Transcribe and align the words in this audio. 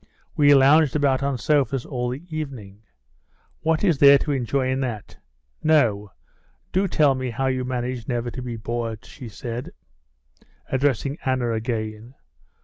We 0.35 0.55
lounged 0.55 0.95
about 0.95 1.21
on 1.21 1.37
sofas 1.37 1.85
all 1.85 2.09
the 2.09 2.23
evening. 2.35 2.81
What 3.59 3.83
is 3.83 3.99
there 3.99 4.17
to 4.17 4.31
enjoy 4.31 4.71
in 4.71 4.79
that? 4.79 5.17
No; 5.61 6.09
do 6.71 6.87
tell 6.87 7.13
me 7.13 7.29
how 7.29 7.45
you 7.45 7.63
manage 7.63 8.07
never 8.07 8.31
to 8.31 8.41
be 8.41 8.55
bored?" 8.57 9.05
she 9.05 9.29
said, 9.29 9.69
addressing 10.71 11.19
Anna 11.23 11.51
again. 11.53 12.15